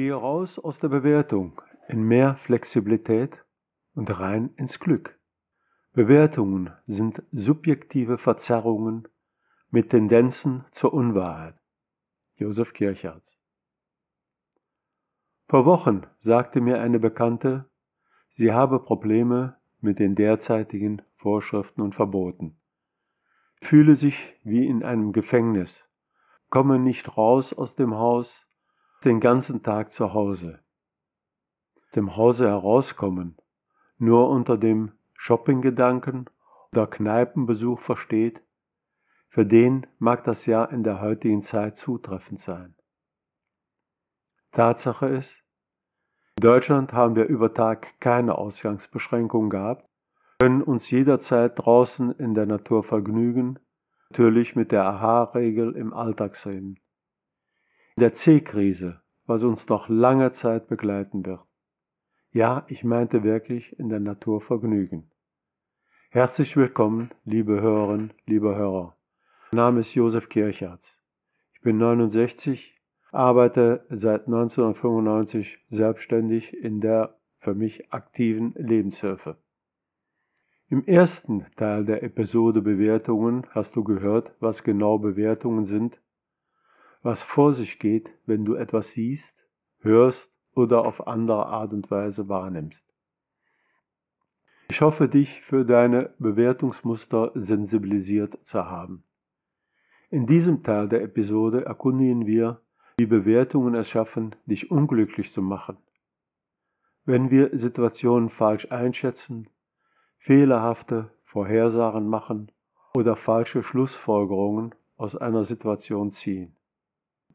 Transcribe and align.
Gehe 0.00 0.14
raus 0.14 0.58
aus 0.58 0.78
der 0.78 0.88
Bewertung 0.88 1.60
in 1.86 2.02
mehr 2.02 2.36
Flexibilität 2.46 3.36
und 3.94 4.08
rein 4.18 4.48
ins 4.56 4.80
Glück. 4.80 5.20
Bewertungen 5.92 6.72
sind 6.86 7.22
subjektive 7.32 8.16
Verzerrungen 8.16 9.06
mit 9.70 9.90
Tendenzen 9.90 10.64
zur 10.70 10.94
Unwahrheit. 10.94 11.54
Josef 12.36 12.72
Kirchhardt. 12.72 13.22
Vor 15.50 15.66
Wochen 15.66 16.06
sagte 16.20 16.62
mir 16.62 16.80
eine 16.80 16.98
Bekannte, 16.98 17.68
sie 18.36 18.52
habe 18.52 18.82
Probleme 18.82 19.58
mit 19.82 19.98
den 19.98 20.14
derzeitigen 20.14 21.02
Vorschriften 21.16 21.82
und 21.82 21.94
Verboten. 21.94 22.56
Fühle 23.60 23.96
sich 23.96 24.34
wie 24.44 24.66
in 24.66 24.82
einem 24.82 25.12
Gefängnis, 25.12 25.84
komme 26.48 26.78
nicht 26.78 27.18
raus 27.18 27.52
aus 27.52 27.76
dem 27.76 27.96
Haus, 27.96 28.46
den 29.04 29.20
ganzen 29.20 29.62
Tag 29.62 29.92
zu 29.92 30.12
Hause. 30.12 30.60
Dem 31.94 32.16
Hause 32.16 32.48
herauskommen, 32.48 33.36
nur 33.98 34.28
unter 34.28 34.58
dem 34.58 34.92
Shoppinggedanken 35.14 36.28
oder 36.72 36.86
Kneipenbesuch 36.86 37.80
versteht, 37.80 38.42
für 39.28 39.46
den 39.46 39.86
mag 39.98 40.24
das 40.24 40.46
ja 40.46 40.64
in 40.64 40.82
der 40.82 41.00
heutigen 41.00 41.42
Zeit 41.42 41.76
zutreffend 41.76 42.40
sein. 42.40 42.74
Tatsache 44.52 45.06
ist, 45.06 45.32
in 46.36 46.42
Deutschland 46.42 46.92
haben 46.92 47.14
wir 47.14 47.26
über 47.26 47.54
Tag 47.54 48.00
keine 48.00 48.36
Ausgangsbeschränkungen 48.36 49.50
gehabt, 49.50 49.88
können 50.40 50.62
uns 50.62 50.90
jederzeit 50.90 51.58
draußen 51.58 52.12
in 52.12 52.34
der 52.34 52.46
Natur 52.46 52.82
vergnügen, 52.82 53.58
natürlich 54.10 54.56
mit 54.56 54.72
der 54.72 54.84
AHA-Regel 54.84 55.76
im 55.76 55.92
Alltagsleben. 55.92 56.79
Der 58.00 58.14
C-Krise, 58.14 58.98
was 59.26 59.42
uns 59.42 59.68
noch 59.68 59.90
lange 59.90 60.32
Zeit 60.32 60.68
begleiten 60.68 61.26
wird. 61.26 61.44
Ja, 62.32 62.64
ich 62.68 62.82
meinte 62.82 63.24
wirklich 63.24 63.78
in 63.78 63.90
der 63.90 64.00
Natur 64.00 64.40
vergnügen. 64.40 65.10
Herzlich 66.08 66.56
willkommen, 66.56 67.10
liebe 67.26 67.60
Hörerinnen, 67.60 68.14
liebe 68.24 68.56
Hörer. 68.56 68.96
Mein 69.52 69.56
Name 69.58 69.80
ist 69.80 69.94
Josef 69.94 70.30
Kirchhardt. 70.30 70.96
Ich 71.52 71.60
bin 71.60 71.76
69 71.76 72.74
arbeite 73.12 73.84
seit 73.90 74.28
1995 74.28 75.58
selbstständig 75.68 76.54
in 76.54 76.80
der 76.80 77.18
für 77.40 77.54
mich 77.54 77.92
aktiven 77.92 78.54
Lebenshilfe. 78.56 79.36
Im 80.70 80.86
ersten 80.86 81.44
Teil 81.56 81.84
der 81.84 82.02
Episode 82.02 82.62
Bewertungen 82.62 83.46
hast 83.50 83.76
du 83.76 83.84
gehört, 83.84 84.32
was 84.40 84.62
genau 84.62 84.96
Bewertungen 84.96 85.66
sind, 85.66 86.00
was 87.02 87.22
vor 87.22 87.54
sich 87.54 87.78
geht, 87.78 88.10
wenn 88.26 88.44
du 88.44 88.54
etwas 88.54 88.90
siehst, 88.90 89.32
hörst 89.80 90.30
oder 90.54 90.84
auf 90.84 91.06
andere 91.06 91.46
Art 91.46 91.72
und 91.72 91.90
Weise 91.90 92.28
wahrnimmst. 92.28 92.84
Ich 94.70 94.80
hoffe, 94.82 95.08
dich 95.08 95.40
für 95.42 95.64
deine 95.64 96.14
Bewertungsmuster 96.18 97.32
sensibilisiert 97.34 98.38
zu 98.44 98.66
haben. 98.66 99.04
In 100.10 100.26
diesem 100.26 100.62
Teil 100.62 100.88
der 100.88 101.02
Episode 101.02 101.64
erkundigen 101.64 102.26
wir, 102.26 102.60
wie 102.98 103.06
Bewertungen 103.06 103.74
es 103.74 103.88
schaffen, 103.88 104.36
dich 104.46 104.70
unglücklich 104.70 105.32
zu 105.32 105.42
machen. 105.42 105.76
Wenn 107.04 107.30
wir 107.30 107.56
Situationen 107.58 108.28
falsch 108.28 108.70
einschätzen, 108.70 109.48
fehlerhafte 110.18 111.10
Vorhersagen 111.24 112.06
machen 112.06 112.52
oder 112.94 113.16
falsche 113.16 113.62
Schlussfolgerungen 113.62 114.74
aus 114.96 115.16
einer 115.16 115.44
Situation 115.44 116.10
ziehen. 116.10 116.54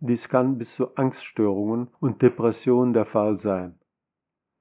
Dies 0.07 0.29
kann 0.29 0.59
bis 0.59 0.75
zu 0.75 0.95
Angststörungen 0.95 1.87
und 1.99 2.21
Depressionen 2.21 2.93
der 2.93 3.05
Fall 3.05 3.37
sein. 3.37 3.79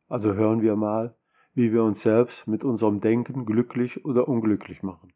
Also 0.08 0.32
hören 0.32 0.62
wir 0.62 0.74
mal, 0.74 1.14
wie 1.52 1.70
wir 1.70 1.84
uns 1.84 2.00
selbst 2.00 2.46
mit 2.46 2.64
unserem 2.64 3.02
Denken 3.02 3.44
glücklich 3.44 4.06
oder 4.06 4.26
unglücklich 4.26 4.82
machen. 4.82 5.12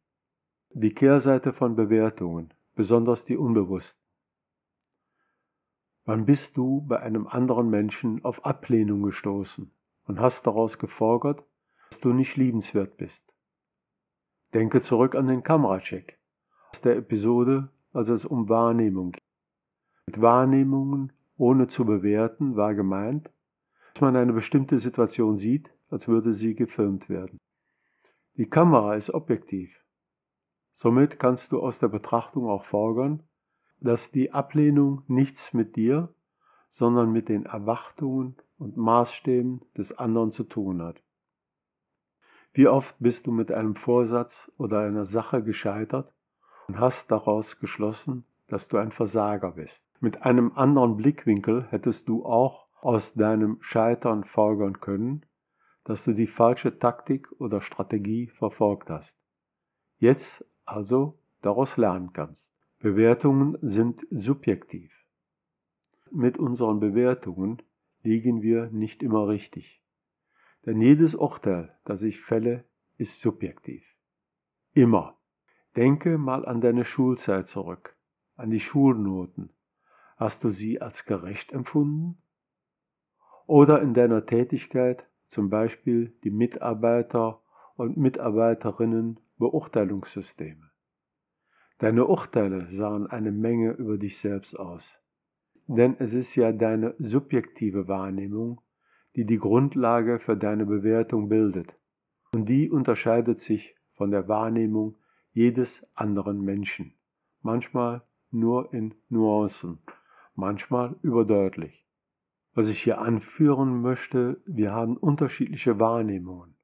Die 0.71 0.93
Kehrseite 0.93 1.55
von 1.55 1.77
Bewertungen, 1.77 2.53
besonders 2.75 3.25
die 3.25 3.39
unbewussten. 3.39 3.99
Wann 6.05 6.27
bist 6.27 6.59
du 6.59 6.83
bei 6.83 7.01
einem 7.01 7.27
anderen 7.27 7.71
Menschen 7.71 8.23
auf 8.23 8.45
Ablehnung 8.45 9.03
gestoßen 9.03 9.71
und 10.05 10.21
hast 10.21 10.47
daraus 10.47 10.79
gefolgert, 10.79 11.43
dass 11.89 12.01
du 12.01 12.13
nicht 12.13 12.37
liebenswert 12.37 12.99
bist? 12.99 13.23
Denke 14.53 14.83
zurück 14.83 15.15
an 15.15 15.27
den 15.27 15.43
Kameracheck 15.43 16.19
aus 16.73 16.83
der 16.83 16.97
Episode, 16.97 17.71
als 17.95 18.11
es 18.11 18.27
um 18.27 18.51
Wahrnehmung. 18.51 19.17
Mit 20.09 20.23
Wahrnehmungen 20.23 21.13
ohne 21.37 21.69
zu 21.69 21.85
bewerten 21.85 22.57
war 22.57 22.75
gemeint, 22.75 23.31
dass 23.93 24.01
man 24.01 24.17
eine 24.17 24.33
bestimmte 24.33 24.79
Situation 24.79 25.37
sieht, 25.37 25.69
als 25.91 26.09
würde 26.09 26.33
sie 26.33 26.55
gefilmt 26.55 27.11
werden. 27.11 27.39
Die 28.39 28.49
Kamera 28.49 28.95
ist 28.95 29.11
objektiv. 29.11 29.71
Somit 30.73 31.19
kannst 31.19 31.53
du 31.53 31.61
aus 31.61 31.79
der 31.79 31.89
Betrachtung 31.89 32.49
auch 32.49 32.65
folgern, 32.65 33.23
dass 33.81 34.11
die 34.11 34.33
Ablehnung 34.33 35.03
nichts 35.09 35.53
mit 35.53 35.77
dir, 35.77 36.09
sondern 36.71 37.13
mit 37.13 37.29
den 37.29 37.45
Erwartungen 37.45 38.35
und 38.57 38.79
Maßstäben 38.79 39.61
des 39.77 39.93
anderen 39.93 40.33
zu 40.33 40.45
tun 40.45 40.81
hat. 40.81 41.03
Wie 42.55 42.67
oft 42.67 42.97
bist 42.99 43.27
du 43.27 43.31
mit 43.31 43.53
einem 43.53 43.75
Vorsatz 43.75 44.51
oder 44.57 44.81
einer 44.81 45.05
Sache 45.05 45.43
gescheitert 45.43 46.11
und 46.67 46.81
hast 46.81 47.11
daraus 47.11 47.59
geschlossen, 47.59 48.25
dass 48.47 48.69
du 48.69 48.79
ein 48.79 48.91
Versager 48.91 49.51
bist. 49.51 49.83
Mit 50.01 50.23
einem 50.23 50.53
anderen 50.55 50.97
Blickwinkel 50.97 51.67
hättest 51.71 52.09
du 52.09 52.25
auch 52.25 52.69
aus 52.81 53.13
deinem 53.15 53.59
Scheitern 53.61 54.25
folgern 54.25 54.81
können, 54.81 55.27
dass 55.85 56.05
du 56.05 56.13
die 56.13 56.29
falsche 56.29 56.79
Taktik 56.79 57.29
oder 57.41 57.61
Strategie 57.61 58.29
verfolgt 58.29 58.91
hast. 58.91 59.13
Jetzt 59.99 60.45
also 60.65 61.19
daraus 61.43 61.77
lernen 61.77 62.13
kannst. 62.13 62.41
Bewertungen 62.79 63.59
sind 63.61 64.07
subjektiv. 64.11 64.93
Mit 66.13 66.39
unseren 66.39 66.79
Bewertungen 66.79 67.61
liegen 68.05 68.41
wir 68.41 68.71
nicht 68.71 69.03
immer 69.03 69.27
richtig. 69.27 69.83
Denn 70.65 70.81
jedes 70.81 71.17
Urteil, 71.17 71.77
das 71.85 72.03
ich 72.03 72.21
fälle, 72.21 72.65
ist 72.99 73.21
subjektiv. 73.21 73.85
Immer. 74.75 75.17
Denke 75.75 76.19
mal 76.19 76.47
an 76.47 76.61
deine 76.61 76.85
Schulzeit 76.85 77.49
zurück, 77.49 77.97
an 78.37 78.51
die 78.51 78.61
Schulnoten. 78.61 79.51
Hast 80.19 80.43
du 80.43 80.51
sie 80.51 80.81
als 80.83 81.05
gerecht 81.05 81.53
empfunden? 81.53 82.19
Oder 83.47 83.81
in 83.81 83.95
deiner 83.95 84.27
Tätigkeit 84.27 85.07
zum 85.29 85.49
Beispiel 85.49 86.13
die 86.25 86.31
Mitarbeiter 86.31 87.41
und 87.77 87.97
Mitarbeiterinnen 87.97 89.21
Beurteilungssysteme. 89.39 90.71
Deine 91.79 92.07
Urteile 92.07 92.67
sahen 92.73 93.07
eine 93.07 93.31
Menge 93.31 93.71
über 93.73 93.97
dich 93.97 94.19
selbst 94.19 94.59
aus. 94.59 94.85
Denn 95.69 95.95
es 96.01 96.13
ist 96.13 96.35
ja 96.35 96.51
deine 96.51 96.97
subjektive 96.99 97.87
Wahrnehmung, 97.87 98.61
die 99.15 99.25
die 99.25 99.39
Grundlage 99.39 100.19
für 100.19 100.37
deine 100.37 100.67
Bewertung 100.67 101.29
bildet. 101.29 101.73
Und 102.35 102.49
die 102.49 102.69
unterscheidet 102.69 103.41
sich 103.41 103.77
von 103.95 104.11
der 104.11 104.27
Wahrnehmung 104.27 104.97
jedes 105.33 105.87
anderen 105.95 106.45
Menschen. 106.45 106.95
Manchmal 107.43 108.03
nur 108.33 108.75
in 108.75 108.95
Nuancen, 109.09 109.79
manchmal 110.39 110.95
überdeutlich. 111.03 111.85
Was 112.55 112.69
ich 112.69 112.83
hier 112.83 113.01
anführen 113.01 113.83
möchte, 113.83 114.41
wir 114.47 114.73
haben 114.73 114.97
unterschiedliche 114.97 115.81
Wahrnehmungen. 115.81 116.55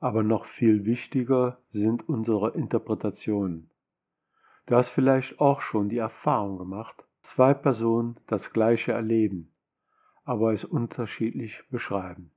Aber 0.00 0.22
noch 0.22 0.46
viel 0.46 0.86
wichtiger 0.86 1.58
sind 1.72 2.08
unsere 2.08 2.54
Interpretationen. 2.54 3.70
Du 4.64 4.76
hast 4.76 4.88
vielleicht 4.88 5.40
auch 5.40 5.60
schon 5.60 5.90
die 5.90 5.98
Erfahrung 5.98 6.56
gemacht, 6.58 7.04
zwei 7.20 7.52
Personen 7.52 8.16
das 8.26 8.52
gleiche 8.52 8.92
erleben, 8.92 9.52
aber 10.24 10.54
es 10.54 10.64
unterschiedlich 10.64 11.62
beschreiben. 11.70 12.32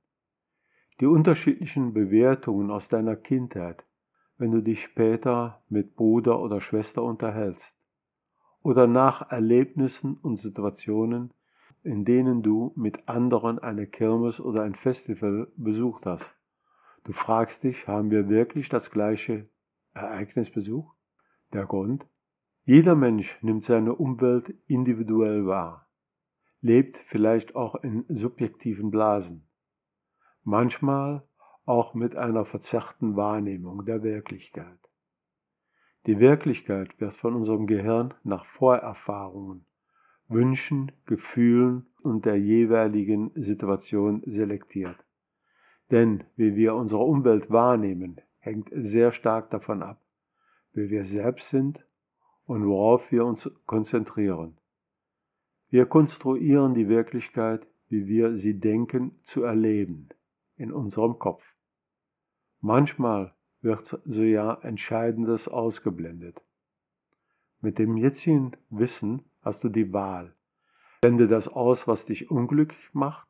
Die 1.00 1.06
unterschiedlichen 1.06 1.94
Bewertungen 1.94 2.70
aus 2.70 2.88
deiner 2.88 3.16
Kindheit, 3.16 3.82
wenn 4.36 4.52
du 4.52 4.60
dich 4.60 4.84
später 4.84 5.62
mit 5.70 5.96
Bruder 5.96 6.38
oder 6.38 6.60
Schwester 6.60 7.02
unterhältst, 7.02 7.79
oder 8.62 8.86
nach 8.86 9.30
Erlebnissen 9.30 10.14
und 10.14 10.36
Situationen, 10.36 11.32
in 11.82 12.04
denen 12.04 12.42
du 12.42 12.72
mit 12.76 13.08
anderen 13.08 13.58
eine 13.58 13.86
Kirmes 13.86 14.40
oder 14.40 14.62
ein 14.62 14.74
Festival 14.74 15.48
besucht 15.56 16.04
hast. 16.04 16.26
Du 17.04 17.12
fragst 17.12 17.62
dich, 17.64 17.88
haben 17.88 18.10
wir 18.10 18.28
wirklich 18.28 18.68
das 18.68 18.90
gleiche 18.90 19.48
Ereignis 19.94 20.50
besucht? 20.50 20.94
Der 21.52 21.64
Grund? 21.64 22.06
Jeder 22.64 22.94
Mensch 22.94 23.36
nimmt 23.42 23.64
seine 23.64 23.94
Umwelt 23.94 24.54
individuell 24.66 25.46
wahr, 25.46 25.88
lebt 26.60 26.98
vielleicht 27.08 27.56
auch 27.56 27.76
in 27.76 28.04
subjektiven 28.08 28.90
Blasen, 28.90 29.48
manchmal 30.44 31.26
auch 31.64 31.94
mit 31.94 32.14
einer 32.16 32.44
verzerrten 32.44 33.16
Wahrnehmung 33.16 33.86
der 33.86 34.02
Wirklichkeit. 34.02 34.89
Die 36.06 36.18
Wirklichkeit 36.18 36.98
wird 37.00 37.16
von 37.16 37.34
unserem 37.34 37.66
Gehirn 37.66 38.14
nach 38.24 38.46
Vorerfahrungen, 38.46 39.66
Wünschen, 40.28 40.92
Gefühlen 41.06 41.86
und 42.02 42.24
der 42.24 42.38
jeweiligen 42.40 43.30
Situation 43.34 44.22
selektiert. 44.24 44.96
Denn 45.90 46.24
wie 46.36 46.56
wir 46.56 46.74
unsere 46.74 47.02
Umwelt 47.02 47.50
wahrnehmen, 47.50 48.20
hängt 48.38 48.70
sehr 48.72 49.12
stark 49.12 49.50
davon 49.50 49.82
ab, 49.82 50.00
wer 50.72 50.88
wir 50.88 51.04
selbst 51.04 51.50
sind 51.50 51.84
und 52.46 52.64
worauf 52.66 53.12
wir 53.12 53.26
uns 53.26 53.50
konzentrieren. 53.66 54.56
Wir 55.68 55.84
konstruieren 55.86 56.74
die 56.74 56.88
Wirklichkeit, 56.88 57.66
wie 57.88 58.06
wir 58.06 58.36
sie 58.38 58.58
denken, 58.58 59.20
zu 59.24 59.42
erleben, 59.42 60.08
in 60.56 60.72
unserem 60.72 61.18
Kopf. 61.18 61.44
Manchmal 62.60 63.34
wird 63.62 64.00
so 64.04 64.22
ja 64.22 64.54
Entscheidendes 64.62 65.48
ausgeblendet. 65.48 66.40
Mit 67.60 67.78
dem 67.78 67.96
jetzigen 67.96 68.52
Wissen 68.70 69.22
hast 69.42 69.62
du 69.64 69.68
die 69.68 69.92
Wahl. 69.92 70.34
Blende 71.02 71.28
das 71.28 71.48
aus, 71.48 71.86
was 71.86 72.04
dich 72.04 72.30
unglücklich 72.30 72.94
macht. 72.94 73.28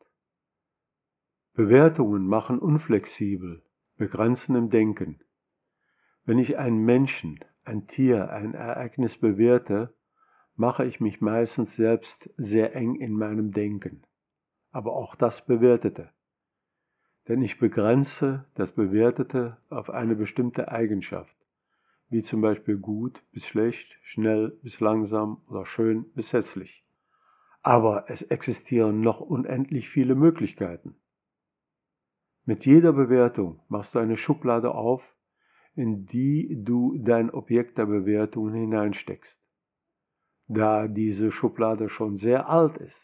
Bewertungen 1.54 2.26
machen 2.26 2.58
unflexibel, 2.58 3.62
begrenzen 3.96 4.54
im 4.56 4.70
Denken. 4.70 5.20
Wenn 6.24 6.38
ich 6.38 6.58
einen 6.58 6.84
Menschen, 6.84 7.40
ein 7.64 7.86
Tier, 7.86 8.30
ein 8.30 8.54
Ereignis 8.54 9.18
bewerte, 9.18 9.94
mache 10.54 10.84
ich 10.84 11.00
mich 11.00 11.20
meistens 11.20 11.74
selbst 11.74 12.30
sehr 12.36 12.74
eng 12.76 12.94
in 12.96 13.14
meinem 13.14 13.52
Denken. 13.52 14.02
Aber 14.70 14.92
auch 14.92 15.16
das 15.16 15.44
Bewertete. 15.44 16.10
Denn 17.30 17.42
ich 17.42 17.60
begrenze 17.60 18.44
das 18.56 18.72
Bewertete 18.72 19.56
auf 19.68 19.88
eine 19.88 20.16
bestimmte 20.16 20.72
Eigenschaft, 20.72 21.36
wie 22.08 22.24
zum 22.24 22.40
Beispiel 22.40 22.76
gut 22.76 23.22
bis 23.30 23.46
schlecht, 23.46 23.86
schnell 24.02 24.58
bis 24.64 24.80
langsam 24.80 25.40
oder 25.48 25.64
schön 25.64 26.06
bis 26.16 26.32
hässlich. 26.32 26.84
Aber 27.62 28.10
es 28.10 28.22
existieren 28.22 29.00
noch 29.00 29.20
unendlich 29.20 29.88
viele 29.88 30.16
Möglichkeiten. 30.16 30.96
Mit 32.46 32.66
jeder 32.66 32.92
Bewertung 32.92 33.60
machst 33.68 33.94
du 33.94 34.00
eine 34.00 34.16
Schublade 34.16 34.74
auf, 34.74 35.00
in 35.76 36.06
die 36.06 36.60
du 36.64 36.98
dein 36.98 37.30
Objekt 37.30 37.78
der 37.78 37.86
Bewertung 37.86 38.52
hineinsteckst. 38.52 39.38
Da 40.48 40.88
diese 40.88 41.30
Schublade 41.30 41.90
schon 41.90 42.16
sehr 42.18 42.48
alt 42.48 42.76
ist, 42.78 43.00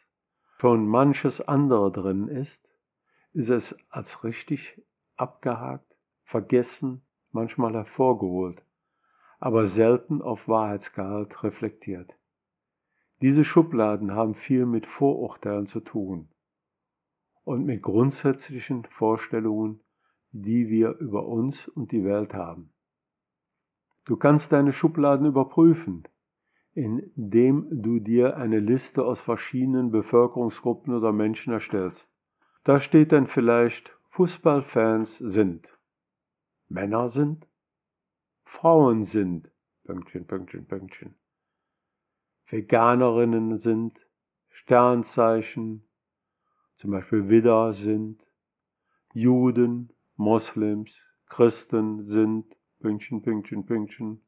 schon 0.59 0.89
manches 0.89 1.41
andere 1.41 1.93
drin 1.93 2.27
ist, 2.27 2.66
ist 3.37 3.51
es 3.51 3.77
als 3.91 4.25
richtig 4.25 4.83
abgehakt, 5.17 5.95
vergessen, 6.25 7.03
manchmal 7.33 7.75
hervorgeholt, 7.75 8.63
aber 9.39 9.67
selten 9.67 10.23
auf 10.23 10.49
Wahrheitsgehalt 10.49 11.43
reflektiert. 11.45 12.15
Diese 13.21 13.45
Schubladen 13.45 14.13
haben 14.13 14.35
viel 14.35 14.65
mit 14.65 14.87
Vorurteilen 14.87 15.67
zu 15.67 15.81
tun 15.81 16.29
und 17.45 17.67
mit 17.67 17.83
grundsätzlichen 17.83 18.85
Vorstellungen, 18.85 19.81
die 20.33 20.71
wir 20.71 20.97
über 20.97 21.27
uns 21.27 21.69
und 21.69 21.93
die 21.93 22.05
Welt 22.05 22.33
haben. 22.33 22.73
Du 24.07 24.17
kannst 24.17 24.51
deine 24.51 24.73
Schubladen 24.73 25.27
überprüfen, 25.27 26.05
indem 26.73 27.67
du 27.71 27.99
dir 27.99 28.39
eine 28.39 28.61
Liste 28.61 29.05
aus 29.05 29.21
verschiedenen 29.21 29.91
Bevölkerungsgruppen 29.91 30.95
oder 30.95 31.13
Menschen 31.13 31.53
erstellst. 31.53 32.09
Da 32.67 32.81
steht 32.81 33.13
dann 33.13 33.29
vielleicht, 33.29 33.97
Fußballfans 34.11 35.19
sind, 35.19 35.69
Männer 36.69 37.11
sind, 37.11 37.47
Frauen 38.43 39.05
sind, 39.05 39.49
Pünktchen, 39.85 40.27
Pünktchen, 40.27 40.67
Pünktchen. 40.67 41.15
Veganerinnen 42.47 43.59
sind, 43.59 43.97
Sternzeichen, 44.49 45.87
zum 46.79 46.91
Beispiel 46.91 47.29
Widder 47.29 47.73
sind, 47.73 48.21
Juden, 49.15 49.93
Moslems, 50.17 50.91
Christen 51.29 52.03
sind, 52.03 52.53
Pünktchen, 52.81 53.23
Pünktchen, 53.23 53.65
Pünktchen. 53.65 54.27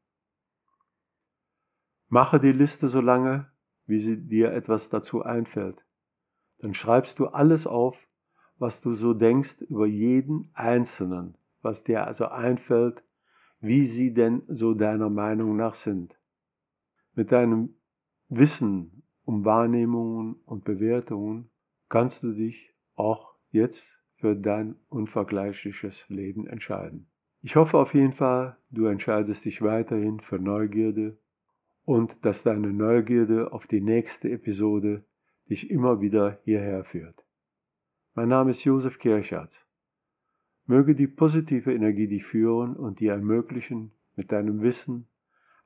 Mache 2.07 2.39
die 2.39 2.53
Liste 2.53 2.87
so 2.87 3.01
lange, 3.01 3.51
wie 3.85 3.99
sie 3.99 4.15
dir 4.15 4.53
etwas 4.53 4.87
dazu 4.87 5.23
einfällt. 5.23 5.83
Dann 6.59 6.73
schreibst 6.73 7.19
du 7.19 7.27
alles 7.27 7.67
auf, 7.67 7.97
was 8.59 8.79
du 8.81 8.93
so 8.93 9.13
denkst 9.13 9.61
über 9.69 9.87
jeden 9.87 10.49
Einzelnen, 10.53 11.35
was 11.61 11.83
dir 11.83 12.05
also 12.05 12.27
einfällt, 12.27 13.01
wie 13.61 13.85
sie 13.85 14.13
denn 14.13 14.43
so 14.47 14.73
deiner 14.73 15.09
Meinung 15.09 15.55
nach 15.55 15.75
sind. 15.75 16.15
Mit 17.15 17.31
deinem 17.31 17.75
Wissen 18.29 19.03
um 19.25 19.45
Wahrnehmungen 19.45 20.35
und 20.45 20.63
Bewertungen 20.63 21.49
kannst 21.87 22.21
du 22.23 22.31
dich 22.33 22.73
auch 22.95 23.33
jetzt 23.51 23.85
für 24.17 24.35
dein 24.35 24.75
unvergleichliches 24.89 26.07
Leben 26.09 26.45
entscheiden. 26.47 27.07
Ich 27.41 27.55
hoffe 27.55 27.77
auf 27.77 27.93
jeden 27.93 28.13
Fall, 28.13 28.57
du 28.69 28.85
entscheidest 28.85 29.45
dich 29.45 29.61
weiterhin 29.61 30.19
für 30.19 30.39
Neugierde 30.39 31.17
und 31.85 32.13
dass 32.21 32.43
deine 32.43 32.73
Neugierde 32.73 33.53
auf 33.53 33.65
die 33.67 33.81
nächste 33.81 34.29
Episode 34.29 35.05
dich 35.49 35.71
immer 35.71 36.01
wieder 36.01 36.39
hierher 36.43 36.83
führt. 36.83 37.23
Mein 38.15 38.29
Name 38.29 38.51
ist 38.51 38.63
Josef 38.63 38.97
Kirchhardt. 38.97 39.53
Möge 40.65 40.95
die 40.95 41.07
positive 41.07 41.73
Energie 41.73 42.07
dich 42.07 42.25
führen 42.25 42.75
und 42.75 42.99
dir 42.99 43.13
ermöglichen, 43.13 43.91
mit 44.15 44.31
deinem 44.31 44.61
Wissen 44.61 45.07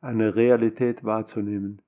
eine 0.01 0.35
Realität 0.35 1.03
wahrzunehmen, 1.03 1.81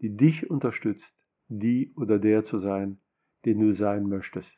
die 0.00 0.16
dich 0.16 0.50
unterstützt, 0.50 1.14
die 1.48 1.92
oder 1.94 2.18
der 2.18 2.42
zu 2.42 2.58
sein, 2.58 2.98
den 3.44 3.60
du 3.60 3.74
sein 3.74 4.08
möchtest. 4.08 4.50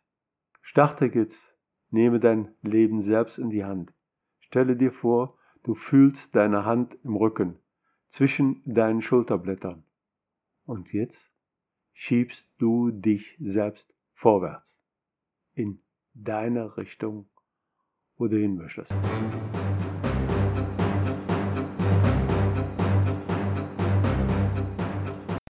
Starte 0.62 1.06
jetzt, 1.06 1.40
nehme 1.90 2.20
dein 2.20 2.54
Leben 2.62 3.02
selbst 3.02 3.38
in 3.38 3.50
die 3.50 3.64
Hand. 3.64 3.92
Stelle 4.38 4.76
dir 4.76 4.92
vor, 4.92 5.36
du 5.64 5.74
fühlst 5.74 6.34
deine 6.34 6.64
Hand 6.64 6.96
im 7.02 7.16
Rücken, 7.16 7.56
zwischen 8.08 8.62
deinen 8.64 9.02
Schulterblättern. 9.02 9.82
Und 10.64 10.92
jetzt 10.92 11.30
schiebst 11.92 12.48
du 12.58 12.92
dich 12.92 13.36
selbst 13.40 13.92
vorwärts, 14.14 14.79
in 15.60 15.82
deine 16.14 16.76
Richtung 16.76 17.30
wo 18.20 18.28
du 18.28 18.36
hin 18.36 18.56
möchtest. 18.56 18.92